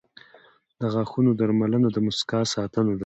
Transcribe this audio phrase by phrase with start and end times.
[0.79, 2.99] •د غاښونو درملنه د مسکا ساتنه ده.